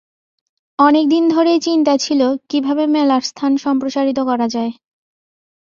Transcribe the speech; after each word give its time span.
অনেক 0.79 1.05
দিন 1.09 1.23
ধরেই 1.29 1.59
চিন্তা 1.59 1.93
ছিল 1.97 2.21
কীভাবে 2.49 2.83
মেলার 2.87 3.21
স্থান 3.21 3.51
সম্প্রসারিত 3.57 4.19
করা 4.29 4.47
যায়। 4.47 4.71